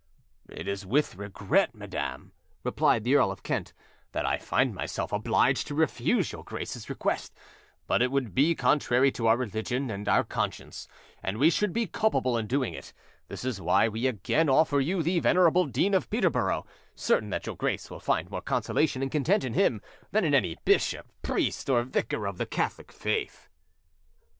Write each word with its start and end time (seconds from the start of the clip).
"It 0.49 0.67
is 0.67 0.83
with 0.83 1.13
regret, 1.15 1.75
madam," 1.75 2.31
replied 2.63 3.03
the 3.03 3.13
Earl 3.13 3.29
of 3.31 3.43
Kent, 3.43 3.71
"that 4.13 4.25
I 4.25 4.39
find 4.39 4.73
myself 4.73 5.11
obliged 5.11 5.67
to 5.67 5.75
refuse 5.75 6.31
your 6.31 6.43
Grace's, 6.43 6.89
request; 6.89 7.37
but 7.85 8.01
it 8.01 8.11
would 8.11 8.33
be 8.33 8.55
contrary 8.55 9.11
to 9.11 9.27
our 9.27 9.37
religion 9.37 9.91
and 9.91 10.09
our 10.09 10.23
conscience, 10.23 10.87
and 11.21 11.37
we 11.37 11.51
should 11.51 11.71
be 11.71 11.85
culpable 11.85 12.35
in 12.35 12.47
doing 12.47 12.73
it; 12.73 12.93
this 13.27 13.45
is 13.45 13.61
why 13.61 13.87
we 13.87 14.07
again 14.07 14.49
offer 14.49 14.79
you 14.81 15.03
the 15.03 15.19
venerable 15.19 15.67
Dean 15.67 15.93
of 15.93 16.09
Peterborough, 16.09 16.65
certain 16.95 17.29
that 17.29 17.45
your 17.45 17.55
Grace 17.55 17.91
will 17.91 17.99
find 17.99 18.31
more 18.31 18.41
consolation 18.41 19.03
and 19.03 19.11
content 19.11 19.43
in 19.43 19.53
him 19.53 19.83
than 20.09 20.25
in 20.25 20.33
any 20.33 20.57
bishop, 20.65 21.05
priest, 21.21 21.69
or 21.69 21.83
vicar 21.83 22.25
of 22.25 22.39
the 22.39 22.47
Catholic 22.47 22.91
faith." 22.91 23.49